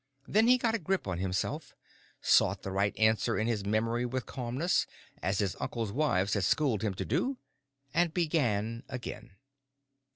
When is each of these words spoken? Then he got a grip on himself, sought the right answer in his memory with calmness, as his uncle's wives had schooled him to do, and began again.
Then 0.27 0.47
he 0.47 0.57
got 0.57 0.73
a 0.73 0.79
grip 0.79 1.07
on 1.07 1.19
himself, 1.19 1.75
sought 2.23 2.63
the 2.63 2.71
right 2.71 2.97
answer 2.97 3.37
in 3.37 3.45
his 3.45 3.63
memory 3.63 4.03
with 4.03 4.25
calmness, 4.25 4.87
as 5.21 5.37
his 5.37 5.55
uncle's 5.59 5.91
wives 5.91 6.33
had 6.33 6.43
schooled 6.43 6.81
him 6.81 6.95
to 6.95 7.05
do, 7.05 7.37
and 7.93 8.11
began 8.11 8.81
again. 8.89 9.35